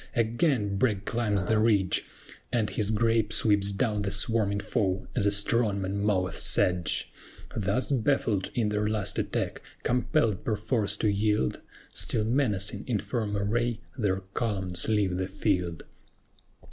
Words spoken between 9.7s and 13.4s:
compelled perforce to yield, Still menacing in firm